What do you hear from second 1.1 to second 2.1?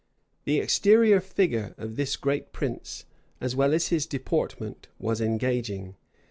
figure of